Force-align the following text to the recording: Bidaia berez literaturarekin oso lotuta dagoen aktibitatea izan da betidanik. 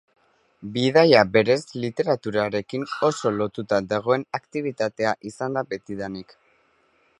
Bidaia 0.77 1.19
berez 1.35 1.57
literaturarekin 1.83 2.87
oso 3.09 3.33
lotuta 3.35 3.81
dagoen 3.93 4.27
aktibitatea 4.41 5.15
izan 5.33 5.59
da 5.61 5.67
betidanik. 5.75 6.37